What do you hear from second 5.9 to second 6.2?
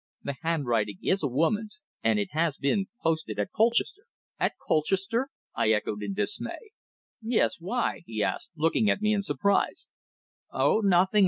in